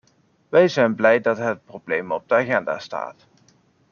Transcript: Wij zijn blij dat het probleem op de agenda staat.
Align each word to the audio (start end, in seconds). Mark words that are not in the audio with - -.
Wij 0.49 0.67
zijn 0.67 0.95
blij 0.95 1.21
dat 1.21 1.37
het 1.37 1.65
probleem 1.65 2.11
op 2.11 2.27
de 2.27 2.35
agenda 2.35 2.79
staat. 2.79 3.27